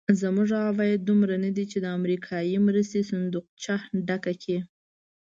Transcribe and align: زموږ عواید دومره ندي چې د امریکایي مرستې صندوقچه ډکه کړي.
زموږ 0.21 0.49
عواید 0.65 1.01
دومره 1.09 1.35
ندي 1.45 1.65
چې 1.71 1.77
د 1.81 1.85
امریکایي 1.97 2.57
مرستې 2.67 3.01
صندوقچه 3.09 3.75
ډکه 4.07 4.33
کړي. 4.41 4.59